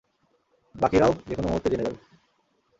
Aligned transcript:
বাকিরাও 0.75 1.11
যেকোনো 1.29 1.47
মুহূর্তে 1.47 1.69
জেনে 1.71 1.85
যাবে। 1.85 1.99